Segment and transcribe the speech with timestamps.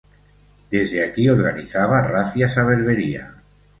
[0.71, 3.35] Desde aquí organizaba razias a Berbería.